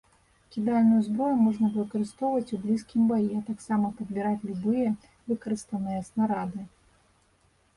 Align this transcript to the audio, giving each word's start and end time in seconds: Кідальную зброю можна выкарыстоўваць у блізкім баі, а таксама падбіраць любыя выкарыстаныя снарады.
Кідальную 0.53 1.01
зброю 1.07 1.33
можна 1.47 1.67
выкарыстоўваць 1.75 2.53
у 2.57 2.59
блізкім 2.63 3.01
баі, 3.11 3.29
а 3.41 3.41
таксама 3.49 3.91
падбіраць 3.99 4.45
любыя 4.53 4.97
выкарыстаныя 5.33 6.01
снарады. 6.09 6.61